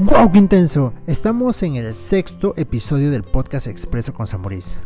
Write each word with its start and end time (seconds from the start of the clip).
¡Wow, 0.00 0.30
qué 0.30 0.38
intenso! 0.38 0.92
Estamos 1.08 1.60
en 1.64 1.74
el 1.74 1.92
sexto 1.92 2.54
episodio 2.56 3.10
del 3.10 3.24
podcast 3.24 3.66
Expreso 3.66 4.14
con 4.14 4.28
Samuris. 4.28 4.78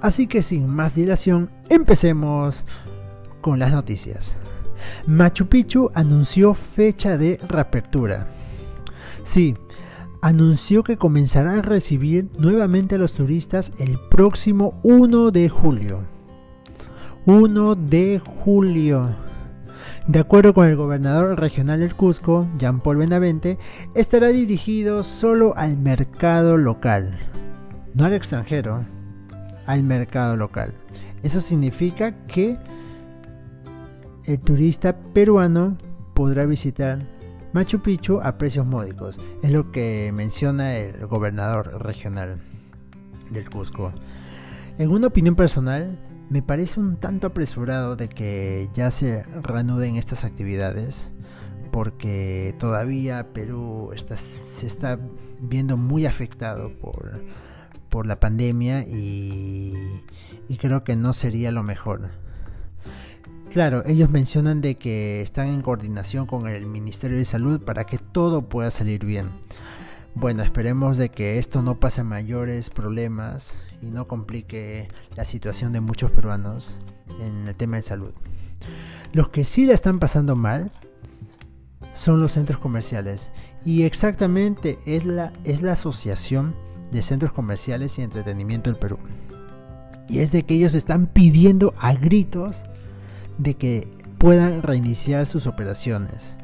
Así 0.00 0.26
que 0.26 0.40
sin 0.40 0.68
más 0.68 0.94
dilación, 0.94 1.50
empecemos 1.68 2.64
con 3.42 3.58
las 3.58 3.72
noticias. 3.72 4.38
Machu 5.06 5.48
Picchu 5.48 5.90
anunció 5.92 6.54
fecha 6.54 7.18
de 7.18 7.38
reapertura. 7.46 8.28
Sí, 9.22 9.54
anunció 10.22 10.82
que 10.82 10.96
comenzará 10.96 11.58
a 11.58 11.62
recibir 11.62 12.30
nuevamente 12.38 12.94
a 12.94 12.98
los 12.98 13.12
turistas 13.12 13.70
el 13.76 13.98
próximo 14.10 14.80
1 14.82 15.30
de 15.30 15.50
julio. 15.50 16.00
1 17.26 17.74
de 17.74 18.18
julio. 18.18 19.14
De 20.06 20.18
acuerdo 20.18 20.52
con 20.52 20.66
el 20.66 20.76
gobernador 20.76 21.40
regional 21.40 21.80
del 21.80 21.94
Cusco, 21.94 22.46
Jean 22.58 22.80
Paul 22.80 22.98
Benavente, 22.98 23.58
estará 23.94 24.28
dirigido 24.28 25.02
solo 25.02 25.56
al 25.56 25.78
mercado 25.78 26.58
local, 26.58 27.10
no 27.94 28.04
al 28.04 28.12
extranjero, 28.12 28.84
al 29.64 29.82
mercado 29.82 30.36
local. 30.36 30.74
Eso 31.22 31.40
significa 31.40 32.26
que 32.26 32.58
el 34.26 34.40
turista 34.40 34.94
peruano 35.14 35.78
podrá 36.12 36.44
visitar 36.44 36.98
Machu 37.54 37.80
Picchu 37.80 38.20
a 38.22 38.36
precios 38.36 38.66
módicos. 38.66 39.18
Es 39.42 39.50
lo 39.50 39.72
que 39.72 40.12
menciona 40.14 40.76
el 40.76 41.06
gobernador 41.06 41.82
regional 41.82 42.40
del 43.30 43.48
Cusco. 43.48 43.90
En 44.76 44.90
una 44.90 45.06
opinión 45.06 45.34
personal, 45.34 45.98
me 46.30 46.42
parece 46.42 46.80
un 46.80 46.96
tanto 46.96 47.26
apresurado 47.28 47.96
de 47.96 48.08
que 48.08 48.68
ya 48.74 48.90
se 48.90 49.22
reanuden 49.42 49.96
estas 49.96 50.24
actividades 50.24 51.12
porque 51.70 52.54
todavía 52.58 53.32
Perú 53.32 53.90
se 53.96 54.66
está 54.66 54.98
viendo 55.40 55.76
muy 55.76 56.06
afectado 56.06 56.70
por, 56.78 57.24
por 57.90 58.06
la 58.06 58.20
pandemia 58.20 58.82
y, 58.82 59.74
y 60.48 60.56
creo 60.56 60.84
que 60.84 60.94
no 60.94 61.12
sería 61.12 61.50
lo 61.50 61.64
mejor. 61.64 62.10
Claro, 63.50 63.84
ellos 63.86 64.10
mencionan 64.10 64.60
de 64.60 64.76
que 64.76 65.20
están 65.20 65.48
en 65.48 65.62
coordinación 65.62 66.26
con 66.26 66.48
el 66.48 66.66
Ministerio 66.66 67.18
de 67.18 67.24
Salud 67.24 67.60
para 67.60 67.86
que 67.86 67.98
todo 67.98 68.48
pueda 68.48 68.70
salir 68.70 69.04
bien. 69.04 69.28
Bueno, 70.16 70.44
esperemos 70.44 70.96
de 70.96 71.08
que 71.08 71.38
esto 71.38 71.60
no 71.60 71.80
pase 71.80 72.04
mayores 72.04 72.70
problemas 72.70 73.58
y 73.82 73.86
no 73.86 74.06
complique 74.06 74.88
la 75.16 75.24
situación 75.24 75.72
de 75.72 75.80
muchos 75.80 76.12
peruanos 76.12 76.78
en 77.20 77.48
el 77.48 77.54
tema 77.56 77.76
de 77.76 77.82
salud. 77.82 78.12
Los 79.12 79.30
que 79.30 79.44
sí 79.44 79.66
la 79.66 79.74
están 79.74 79.98
pasando 79.98 80.36
mal 80.36 80.70
son 81.94 82.20
los 82.20 82.32
centros 82.32 82.60
comerciales 82.60 83.32
y 83.64 83.82
exactamente 83.82 84.78
es 84.86 85.04
la, 85.04 85.32
es 85.42 85.62
la 85.62 85.72
Asociación 85.72 86.54
de 86.92 87.02
Centros 87.02 87.32
Comerciales 87.32 87.98
y 87.98 88.02
Entretenimiento 88.02 88.70
del 88.70 88.78
Perú. 88.78 88.98
Y 90.08 90.20
es 90.20 90.30
de 90.30 90.44
que 90.44 90.54
ellos 90.54 90.74
están 90.74 91.06
pidiendo 91.06 91.74
a 91.76 91.92
gritos 91.92 92.66
de 93.38 93.54
que 93.54 93.88
puedan 94.18 94.62
reiniciar 94.62 95.26
sus 95.26 95.48
operaciones. 95.48 96.36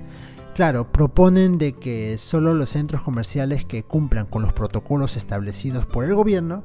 Claro, 0.60 0.92
proponen 0.92 1.56
de 1.56 1.72
que 1.72 2.18
solo 2.18 2.52
los 2.52 2.68
centros 2.68 3.00
comerciales 3.00 3.64
que 3.64 3.82
cumplan 3.82 4.26
con 4.26 4.42
los 4.42 4.52
protocolos 4.52 5.16
establecidos 5.16 5.86
por 5.86 6.04
el 6.04 6.14
gobierno 6.14 6.64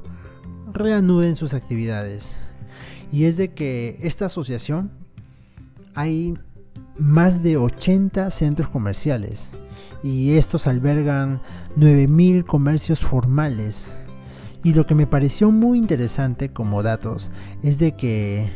reanuden 0.70 1.34
sus 1.34 1.54
actividades. 1.54 2.36
Y 3.10 3.24
es 3.24 3.38
de 3.38 3.54
que 3.54 3.98
esta 4.02 4.26
asociación 4.26 4.90
hay 5.94 6.34
más 6.98 7.42
de 7.42 7.56
80 7.56 8.30
centros 8.30 8.68
comerciales 8.68 9.48
y 10.02 10.32
estos 10.32 10.66
albergan 10.66 11.40
9.000 11.78 12.44
comercios 12.44 13.00
formales. 13.00 13.90
Y 14.62 14.74
lo 14.74 14.86
que 14.86 14.94
me 14.94 15.06
pareció 15.06 15.50
muy 15.50 15.78
interesante 15.78 16.52
como 16.52 16.82
datos 16.82 17.32
es 17.62 17.78
de 17.78 17.96
que 17.96 18.50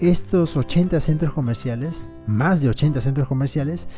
estos 0.00 0.56
80 0.56 1.00
centros 1.00 1.32
comerciales, 1.32 2.08
más 2.28 2.60
de 2.60 2.68
80 2.68 3.00
centros 3.00 3.26
comerciales, 3.26 3.88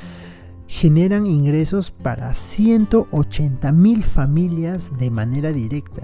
generan 0.66 1.26
ingresos 1.26 1.90
para 1.90 2.34
180 2.34 3.72
mil 3.72 4.02
familias 4.02 4.90
de 4.98 5.10
manera 5.10 5.52
directa 5.52 6.02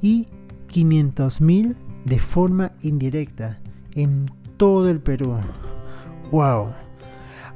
y 0.00 0.26
500 0.68 1.40
mil 1.40 1.76
de 2.04 2.18
forma 2.18 2.72
indirecta 2.82 3.60
en 3.92 4.26
todo 4.56 4.90
el 4.90 4.98
Perú. 5.00 5.36
¡Wow! 6.30 6.72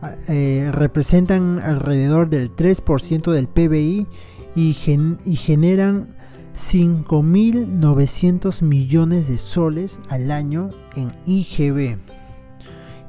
Ah, 0.03 0.15
eh, 0.29 0.71
representan 0.73 1.61
alrededor 1.61 2.29
del 2.29 2.55
3% 2.55 3.33
del 3.33 3.49
PBI 3.49 4.07
y, 4.55 4.77
y 5.25 5.37
generan 5.37 6.15
5.900 6.55 8.61
millones 8.63 9.27
de 9.28 9.39
soles 9.39 10.01
al 10.09 10.31
año 10.31 10.69
en 10.97 11.13
IGB 11.27 11.97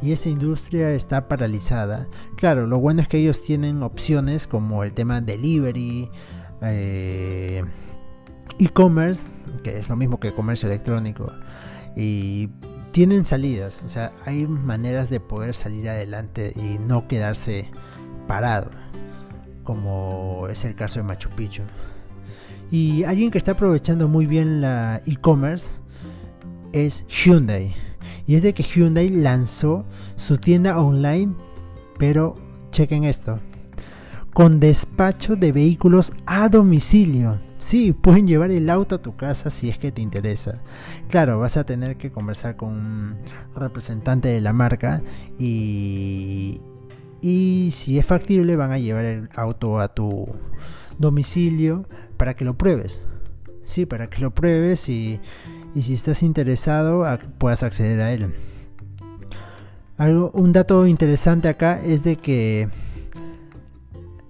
y 0.01 0.11
esa 0.11 0.29
industria 0.29 0.91
está 0.91 1.27
paralizada. 1.27 2.07
Claro, 2.35 2.67
lo 2.67 2.79
bueno 2.79 3.01
es 3.01 3.07
que 3.07 3.17
ellos 3.17 3.41
tienen 3.41 3.83
opciones 3.83 4.47
como 4.47 4.83
el 4.83 4.93
tema 4.93 5.21
delivery, 5.21 6.09
eh, 6.61 7.63
e-commerce, 8.59 9.31
que 9.63 9.79
es 9.79 9.89
lo 9.89 9.95
mismo 9.95 10.19
que 10.19 10.33
comercio 10.33 10.69
electrónico, 10.69 11.31
y 11.95 12.49
tienen 12.91 13.25
salidas, 13.25 13.81
o 13.85 13.89
sea, 13.89 14.13
hay 14.25 14.47
maneras 14.47 15.09
de 15.09 15.19
poder 15.19 15.53
salir 15.53 15.89
adelante 15.89 16.53
y 16.55 16.79
no 16.79 17.07
quedarse 17.07 17.69
parado, 18.27 18.69
como 19.63 20.47
es 20.49 20.65
el 20.65 20.75
caso 20.75 20.99
de 20.99 21.03
Machu 21.03 21.29
Picchu. 21.29 21.63
Y 22.71 23.03
alguien 23.03 23.31
que 23.31 23.37
está 23.37 23.51
aprovechando 23.51 24.07
muy 24.07 24.25
bien 24.25 24.61
la 24.61 25.01
e-commerce 25.05 25.75
es 26.73 27.05
Hyundai. 27.07 27.86
Y 28.27 28.35
es 28.35 28.43
de 28.43 28.53
que 28.53 28.63
Hyundai 28.63 29.09
lanzó 29.09 29.85
su 30.17 30.37
tienda 30.37 30.79
online, 30.79 31.33
pero 31.97 32.35
chequen 32.71 33.05
esto, 33.05 33.39
con 34.33 34.59
despacho 34.59 35.35
de 35.35 35.51
vehículos 35.51 36.13
a 36.25 36.49
domicilio. 36.49 37.39
Sí, 37.59 37.91
pueden 37.91 38.27
llevar 38.27 38.51
el 38.51 38.69
auto 38.69 38.95
a 38.95 39.01
tu 39.01 39.15
casa 39.15 39.49
si 39.49 39.69
es 39.69 39.77
que 39.77 39.91
te 39.91 40.01
interesa. 40.01 40.61
Claro, 41.09 41.39
vas 41.39 41.57
a 41.57 41.65
tener 41.65 41.97
que 41.97 42.11
conversar 42.11 42.55
con 42.55 42.69
un 42.69 43.15
representante 43.55 44.27
de 44.27 44.41
la 44.41 44.53
marca 44.53 45.01
y, 45.39 46.61
y 47.21 47.69
si 47.71 47.97
es 47.97 48.05
factible 48.05 48.55
van 48.55 48.71
a 48.71 48.77
llevar 48.77 49.05
el 49.05 49.29
auto 49.35 49.79
a 49.79 49.87
tu 49.87 50.27
domicilio 50.99 51.87
para 52.17 52.35
que 52.35 52.45
lo 52.45 52.57
pruebes. 52.57 53.03
Sí, 53.63 53.85
para 53.85 54.09
que 54.09 54.21
lo 54.21 54.33
pruebes 54.33 54.87
y 54.87 55.19
y 55.77 55.83
si 55.83 55.93
estás 55.93 56.23
interesado 56.23 57.05
puedas 57.37 57.61
acceder 57.61 58.01
a 58.01 58.11
él. 58.11 58.33
Algo, 59.97 60.31
un 60.33 60.51
dato 60.51 60.87
interesante 60.87 61.49
acá 61.49 61.79
es 61.83 62.03
de 62.03 62.15
que 62.15 62.67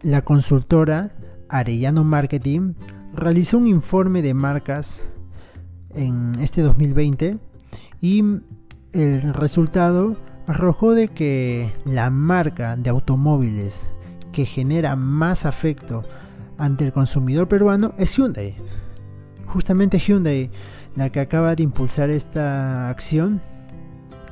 la 0.02 0.24
consultora 0.24 1.14
Arellano 1.48 2.04
Marketing 2.04 2.74
realizó 3.14 3.60
un 3.60 3.68
informe 3.68 4.22
de 4.22 4.34
marcas 4.34 5.06
en 5.96 6.36
este 6.42 6.62
2020 6.62 7.38
y 8.02 8.24
el 8.92 9.34
resultado 9.34 10.18
arrojó 10.48 10.94
de 10.94 11.08
que 11.08 11.72
la 11.86 12.10
marca 12.10 12.76
de 12.76 12.90
automóviles 12.90 13.88
que 14.34 14.46
genera 14.46 14.98
más 14.98 15.46
afecto 15.46 16.04
ante 16.58 16.84
el 16.84 16.92
consumidor 16.92 17.48
peruano 17.48 17.94
es 17.98 18.18
Hyundai. 18.18 18.56
Justamente 19.48 20.00
Hyundai 20.00 20.52
la 20.98 21.12
que 21.12 21.20
acaba 21.20 21.56
de 21.56 21.64
impulsar 21.64 22.10
esta 22.10 22.90
acción. 22.90 23.40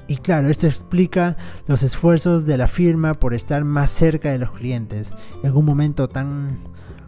Y 0.08 0.18
claro, 0.18 0.50
esto 0.50 0.68
explica 0.68 1.38
los 1.68 1.84
esfuerzos 1.84 2.46
de 2.46 2.58
la 2.58 2.68
firma 2.68 3.14
por 3.14 3.34
estar 3.34 3.64
más 3.64 3.92
cerca 3.92 4.32
de 4.32 4.40
los 4.40 4.52
clientes 4.52 5.14
en 5.44 5.56
un 5.56 5.66
momento 5.66 6.10
tan 6.10 6.60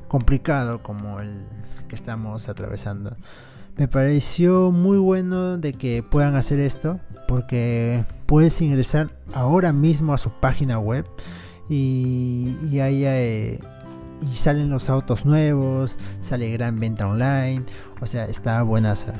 complicado 0.07 0.81
como 0.81 1.19
el 1.19 1.45
que 1.89 1.95
estamos 1.95 2.49
atravesando. 2.49 3.17
Me 3.77 3.87
pareció 3.87 4.71
muy 4.71 4.97
bueno 4.97 5.57
de 5.57 5.73
que 5.73 6.01
puedan 6.01 6.35
hacer 6.35 6.59
esto 6.59 6.99
porque 7.27 8.05
puedes 8.25 8.61
ingresar 8.61 9.09
ahora 9.33 9.73
mismo 9.73 10.13
a 10.13 10.17
su 10.17 10.31
página 10.31 10.79
web 10.79 11.05
y, 11.69 12.55
y 12.71 12.79
eh, 12.79 13.59
y 14.21 14.35
salen 14.35 14.69
los 14.69 14.89
autos 14.89 15.25
nuevos, 15.25 15.97
sale 16.19 16.51
gran 16.51 16.79
venta 16.79 17.07
online, 17.07 17.63
o 18.01 18.05
sea, 18.05 18.25
está 18.25 18.61
buenaza. 18.61 19.13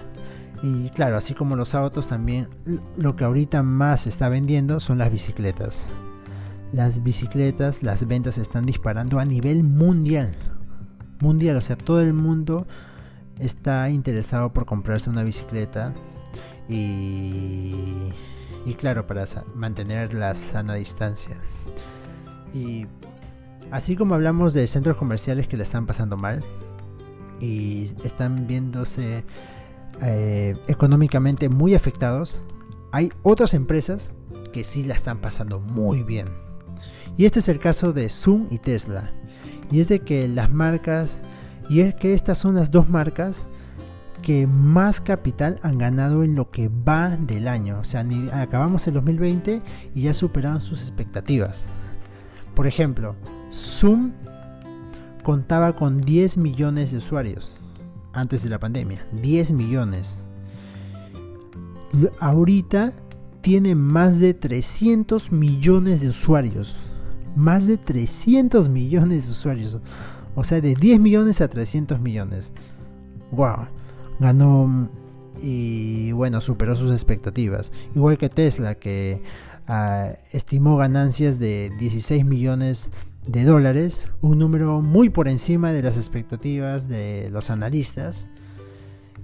Y 0.64 0.90
claro, 0.90 1.18
así 1.18 1.34
como 1.34 1.56
los 1.56 1.76
autos, 1.76 2.08
también 2.08 2.48
lo 2.98 3.16
que 3.16 3.24
ahorita 3.24 3.62
más 3.62 4.02
se 4.02 4.10
está 4.10 4.28
vendiendo 4.30 4.80
son 4.80 4.98
las 4.98 5.12
bicicletas. 5.12 5.88
Las 6.74 7.04
bicicletas, 7.04 7.84
las 7.84 8.08
ventas 8.08 8.38
están 8.38 8.66
disparando 8.66 9.20
a 9.20 9.26
nivel 9.26 9.64
mundial. 9.64 10.36
Mundial, 11.20 11.58
o 11.58 11.62
sea, 11.62 11.76
todo 11.76 12.02
el 12.02 12.14
mundo 12.14 12.66
está 13.40 13.90
interesado 13.90 14.52
por 14.52 14.66
comprarse 14.66 15.10
una 15.10 15.24
bicicleta. 15.24 15.94
Y, 16.68 18.10
y 18.66 18.74
claro, 18.74 19.06
para 19.06 19.26
mantener 19.54 20.14
la 20.14 20.34
sana 20.34 20.74
distancia. 20.74 21.38
Y 22.54 22.88
así 23.72 23.96
como 23.96 24.16
hablamos 24.16 24.54
de 24.54 24.68
centros 24.68 24.98
comerciales 24.98 25.48
que 25.48 25.58
le 25.58 25.64
están 25.64 25.86
pasando 25.86 26.18
mal 26.18 26.44
y 27.40 27.92
están 28.04 28.48
viéndose 28.48 29.24
eh, 30.02 30.56
económicamente 30.68 31.50
muy 31.50 31.75
afectados, 31.75 32.42
hay 32.92 33.12
otras 33.24 33.54
empresas 33.54 34.12
que 34.54 34.64
sí 34.64 34.84
la 34.84 34.96
están 34.96 35.19
pasando 35.19 35.60
muy 35.60 36.04
bien. 36.04 36.28
Y 37.18 37.25
este 37.25 37.40
es 37.40 37.50
el 37.50 37.60
caso 37.60 37.94
de 37.94 38.10
Zoom 38.10 38.48
y 38.52 38.60
Tesla. 38.60 39.12
Y 39.72 39.80
es 39.80 39.90
de 39.90 40.00
que 40.00 40.28
las 40.28 40.50
marcas, 40.50 41.19
y 41.69 41.81
es 41.81 41.96
que 41.96 42.14
estas 42.14 42.38
son 42.38 42.56
las 42.56 42.72
dos 42.72 42.90
marcas 42.90 43.48
que 44.22 44.48
más 44.48 45.02
capital 45.02 45.60
han 45.64 45.78
ganado 45.78 46.24
en 46.24 46.36
lo 46.36 46.52
que 46.52 46.69
va 46.69 47.10
del 47.10 47.48
año. 47.48 47.80
O 47.80 47.84
sea, 47.84 48.06
acabamos 48.34 48.88
el 48.88 48.96
2020 48.96 49.62
y 49.94 50.02
ya 50.02 50.14
superaron 50.14 50.62
sus 50.62 50.81
expectativas. 50.81 51.66
Por 52.56 52.68
ejemplo, 52.68 53.16
Zoom 53.54 54.12
contaba 55.24 55.76
con 55.76 56.02
10 56.02 56.38
millones 56.38 56.92
de 56.92 56.98
usuarios 56.98 57.58
antes 58.14 58.44
de 58.44 58.50
la 58.50 58.60
pandemia. 58.60 59.06
10 59.22 59.52
millones. 59.52 60.20
Ahorita 62.20 62.94
tiene 63.42 63.76
más 63.76 64.20
de 64.20 64.34
300 64.34 65.32
millones 65.32 66.02
de 66.02 66.10
usuarios. 66.10 66.76
Más 67.36 67.68
de 67.68 67.78
300 67.78 68.70
millones 68.70 69.26
de 69.26 69.32
usuarios. 69.32 69.80
O 70.36 70.44
sea, 70.44 70.62
de 70.62 70.76
10 70.76 71.00
millones 71.00 71.42
a 71.42 71.48
300 71.48 72.00
millones. 72.00 72.54
¡Wow! 73.32 73.68
Ganó 74.20 74.90
y 75.42 76.12
bueno, 76.12 76.42
superó 76.42 76.76
sus 76.76 76.92
expectativas. 76.92 77.72
Igual 77.96 78.18
que 78.18 78.30
Tesla, 78.30 78.76
que 78.76 79.22
ah, 79.68 80.14
estimó 80.32 80.78
ganancias 80.78 81.40
de 81.40 81.72
16 81.80 82.26
millones 82.26 82.90
de 83.28 83.44
dólares, 83.44 84.10
un 84.22 84.40
número 84.40 84.82
muy 84.82 85.10
por 85.10 85.28
encima 85.28 85.72
de 85.72 85.84
las 85.84 85.98
expectativas 85.98 86.88
de 86.88 87.30
los 87.32 87.50
analistas. 87.50 88.28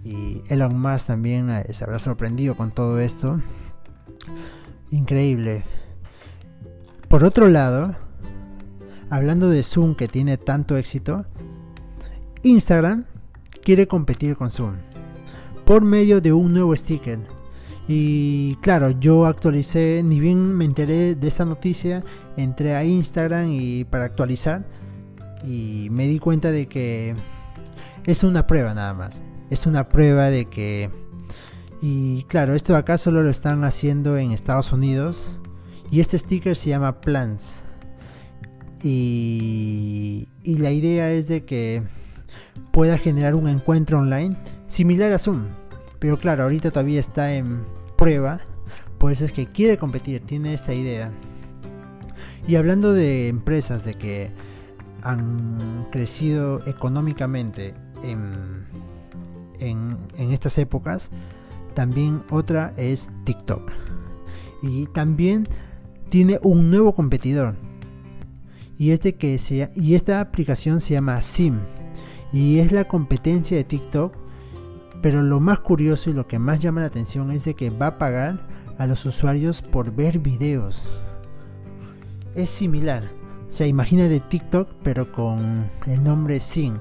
Y 0.04 0.42
Elon 0.50 0.80
Musk 0.80 1.08
también 1.08 1.50
ah, 1.50 1.64
se 1.70 1.84
habrá 1.84 2.00
sorprendido 2.00 2.56
con 2.56 2.72
todo 2.72 3.00
esto. 3.00 3.42
Increíble. 4.92 5.64
Por 7.08 7.24
otro 7.24 7.48
lado, 7.48 7.96
hablando 9.10 9.50
de 9.50 9.64
Zoom 9.64 9.96
que 9.96 10.08
tiene 10.08 10.38
tanto 10.38 10.76
éxito, 10.76 11.26
Instagram 12.44 13.06
quiere 13.64 13.88
competir 13.88 14.36
con 14.36 14.52
Zoom 14.52 14.76
por 15.66 15.82
medio 15.82 16.20
de 16.20 16.34
un 16.34 16.54
nuevo 16.54 16.76
sticker. 16.76 17.20
Y 17.88 18.56
claro, 18.58 18.92
yo 18.92 19.26
actualicé, 19.26 20.02
ni 20.04 20.20
bien 20.20 20.54
me 20.54 20.66
enteré 20.66 21.16
de 21.16 21.28
esta 21.28 21.44
noticia, 21.44 22.04
entré 22.38 22.76
a 22.76 22.86
Instagram 22.86 23.50
y 23.50 23.84
para 23.84 24.06
actualizar 24.06 24.66
y 25.44 25.90
me 25.92 26.08
di 26.08 26.20
cuenta 26.20 26.52
de 26.52 26.68
que 26.68 27.16
es 28.06 28.24
una 28.24 28.48
prueba 28.48 28.74
nada 28.74 28.94
más. 28.94 29.22
Es 29.50 29.66
una 29.66 29.90
prueba 29.90 30.30
de 30.30 30.46
que 30.46 30.90
y 31.82 32.24
claro, 32.30 32.56
esto 32.56 32.78
acá 32.78 32.98
solo 32.98 33.24
lo 33.24 33.30
están 33.30 33.66
haciendo 33.66 34.18
en 34.18 34.32
Estados 34.32 34.72
Unidos 34.72 35.38
y 35.92 36.00
este 36.00 36.18
sticker 36.18 36.56
se 36.56 36.70
llama 36.70 37.02
Plans. 37.02 37.58
Y, 38.82 40.30
y 40.44 40.58
la 40.60 40.72
idea 40.72 41.12
es 41.12 41.28
de 41.28 41.44
que 41.44 41.84
pueda 42.72 42.98
generar 42.98 43.36
un 43.36 43.50
encuentro 43.50 44.00
online 44.00 44.38
similar 44.68 45.12
a 45.12 45.20
Zoom. 45.20 45.44
Pero 46.04 46.18
claro, 46.18 46.44
ahorita 46.44 46.70
todavía 46.70 47.00
está 47.00 47.34
en 47.34 47.64
prueba. 47.96 48.42
Por 48.98 49.14
eso 49.14 49.24
es 49.24 49.32
que 49.32 49.46
quiere 49.46 49.78
competir, 49.78 50.22
tiene 50.26 50.54
esta 50.54 50.74
idea. 50.74 51.10
Y 52.46 52.58
hablando 52.58 52.92
de 52.92 53.30
empresas 53.30 53.86
de 53.86 53.94
que 53.94 54.30
han 55.02 55.88
crecido 55.92 56.60
económicamente 56.68 57.74
en, 58.04 58.66
en, 59.62 59.98
estas 60.34 60.58
épocas, 60.58 61.10
también 61.74 62.24
otra 62.30 62.74
es 62.76 63.10
TikTok. 63.24 63.72
Y 64.62 64.88
también 64.88 65.48
tiene 66.10 66.38
un 66.44 66.70
nuevo 66.70 66.94
competidor. 66.94 67.56
Y, 68.78 68.92
este 68.92 69.16
que 69.16 69.40
se, 69.40 69.72
y 69.74 69.96
esta 69.96 70.20
aplicación 70.20 70.82
se 70.82 70.96
llama 70.96 71.22
Sim 71.22 71.60
y 72.34 72.60
es 72.60 72.74
la 72.74 72.90
competencia 72.90 73.56
de 73.56 73.64
TikTok. 73.64 74.23
Pero 75.04 75.22
lo 75.22 75.42
más 75.42 75.60
curioso 75.60 76.10
y 76.10 76.14
lo 76.14 76.28
que 76.28 76.40
más 76.40 76.62
llama 76.62 76.80
la 76.80 76.88
atención 76.88 77.30
es 77.32 77.44
de 77.44 77.56
que 77.56 77.70
va 77.70 77.88
a 77.88 77.98
pagar 77.98 78.40
a 78.78 78.88
los 78.88 79.06
usuarios 79.06 79.62
por 79.62 79.94
ver 79.94 80.20
videos. 80.20 80.88
Es 82.36 82.50
similar. 82.50 83.04
O 83.50 83.52
sea, 83.52 83.68
imagina 83.68 84.08
de 84.08 84.22
TikTok 84.22 84.70
pero 84.82 85.12
con 85.12 85.70
el 85.86 86.04
nombre 86.04 86.40
Sin. 86.40 86.78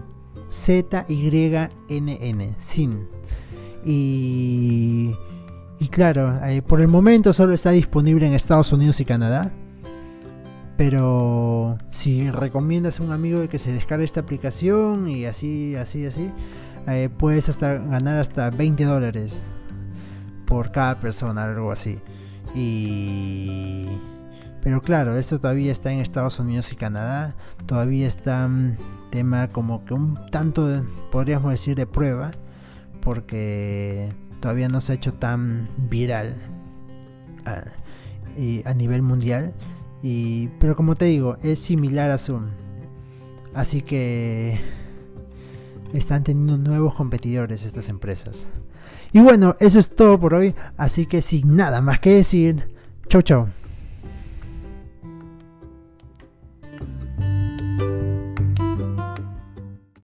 Z-Y-N-N. 0.48 2.54
Y, 3.84 5.10
y 5.80 5.88
claro, 5.88 6.38
eh, 6.44 6.62
por 6.62 6.80
el 6.80 6.86
momento 6.86 7.32
solo 7.32 7.54
está 7.54 7.70
disponible 7.70 8.24
en 8.24 8.34
Estados 8.34 8.72
Unidos 8.72 9.00
y 9.00 9.04
Canadá. 9.04 9.50
Pero 10.76 11.76
si 11.90 12.30
recomiendas 12.30 13.00
a 13.00 13.02
un 13.02 13.10
amigo 13.10 13.48
que 13.48 13.58
se 13.58 13.72
descargue 13.72 14.04
esta 14.04 14.20
aplicación 14.20 15.08
y 15.08 15.24
así, 15.24 15.74
así, 15.74 16.06
así, 16.06 16.30
eh, 16.86 17.08
puedes 17.16 17.48
hasta 17.48 17.74
ganar 17.74 18.16
hasta 18.16 18.50
20 18.50 18.84
dólares 18.84 19.42
por 20.46 20.72
cada 20.72 20.96
persona, 20.96 21.44
algo 21.44 21.72
así. 21.72 21.98
Y 22.54 23.86
pero 24.62 24.80
claro, 24.80 25.18
esto 25.18 25.40
todavía 25.40 25.72
está 25.72 25.90
en 25.90 26.00
Estados 26.00 26.38
Unidos 26.38 26.72
y 26.72 26.76
Canadá, 26.76 27.34
todavía 27.66 28.06
está 28.06 28.46
un 28.46 28.76
tema 29.10 29.48
como 29.48 29.84
que 29.84 29.94
un 29.94 30.18
tanto, 30.30 30.84
podríamos 31.10 31.50
decir, 31.50 31.74
de 31.74 31.86
prueba, 31.86 32.30
porque 33.00 34.12
todavía 34.40 34.68
no 34.68 34.80
se 34.80 34.92
ha 34.92 34.94
hecho 34.94 35.14
tan 35.14 35.68
viral 35.90 36.36
a, 37.44 37.64
y 38.38 38.62
a 38.64 38.74
nivel 38.74 39.02
mundial 39.02 39.52
pero 40.58 40.74
como 40.74 40.96
te 40.96 41.04
digo, 41.04 41.36
es 41.42 41.60
similar 41.60 42.10
a 42.10 42.18
Zoom. 42.18 42.50
Así 43.54 43.82
que 43.82 44.58
están 45.92 46.24
teniendo 46.24 46.58
nuevos 46.58 46.94
competidores 46.94 47.64
estas 47.64 47.88
empresas. 47.88 48.48
Y 49.12 49.20
bueno, 49.20 49.56
eso 49.60 49.78
es 49.78 49.90
todo 49.90 50.18
por 50.18 50.34
hoy. 50.34 50.54
Así 50.76 51.06
que 51.06 51.22
sin 51.22 51.56
nada 51.56 51.80
más 51.80 52.00
que 52.00 52.10
decir, 52.10 52.68
chau 53.08 53.22
chau. 53.22 53.48